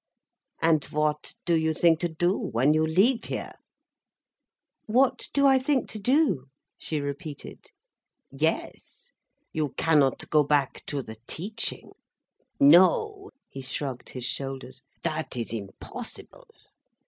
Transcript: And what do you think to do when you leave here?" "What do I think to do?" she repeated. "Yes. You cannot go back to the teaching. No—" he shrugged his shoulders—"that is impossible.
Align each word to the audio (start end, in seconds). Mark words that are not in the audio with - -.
And 0.63 0.83
what 0.85 1.35
do 1.45 1.53
you 1.53 1.73
think 1.73 1.99
to 1.99 2.09
do 2.09 2.35
when 2.35 2.73
you 2.73 2.87
leave 2.87 3.25
here?" 3.25 3.53
"What 4.87 5.29
do 5.31 5.45
I 5.45 5.59
think 5.59 5.87
to 5.89 5.99
do?" 5.99 6.47
she 6.79 6.99
repeated. 6.99 7.67
"Yes. 8.31 9.11
You 9.53 9.75
cannot 9.77 10.27
go 10.31 10.41
back 10.41 10.83
to 10.87 11.03
the 11.03 11.17
teaching. 11.27 11.91
No—" 12.59 13.29
he 13.47 13.61
shrugged 13.61 14.09
his 14.09 14.25
shoulders—"that 14.25 15.37
is 15.37 15.53
impossible. 15.53 16.47